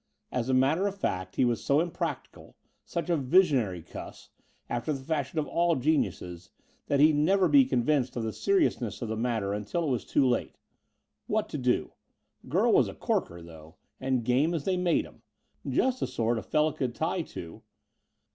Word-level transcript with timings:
As 0.31 0.49
a 0.49 0.55
matter 0.55 0.87
of 0.87 0.97
fact, 0.97 1.35
he 1.35 1.45
was 1.45 1.63
so 1.63 1.79
impractical 1.79 2.55
such 2.83 3.07
a 3.11 3.15
visionary 3.15 3.83
cuss, 3.83 4.31
after 4.67 4.91
the 4.93 5.03
fashion 5.03 5.37
of 5.37 5.45
all 5.45 5.75
geniuses 5.75 6.49
that 6.87 6.99
he'd 6.99 7.15
never 7.15 7.47
be 7.47 7.65
convinced 7.65 8.15
of 8.15 8.23
the 8.23 8.33
seriousness 8.33 9.03
of 9.03 9.09
the 9.09 9.15
matter 9.15 9.53
until 9.53 9.85
it 9.87 9.91
was 9.91 10.03
too 10.03 10.27
late. 10.27 10.57
What 11.27 11.49
to 11.49 11.59
do? 11.59 11.91
The 12.41 12.47
girl 12.49 12.73
was 12.73 12.87
a 12.87 12.95
corker, 12.95 13.43
though, 13.43 13.75
and 13.99 14.25
game 14.25 14.55
as 14.55 14.63
they 14.65 14.75
made 14.75 15.05
'em. 15.05 15.21
Just 15.69 15.99
the 15.99 16.07
sort 16.07 16.39
a 16.39 16.41
fellow 16.41 16.71
could 16.71 16.95
tie 16.95 17.21
to.... 17.21 17.61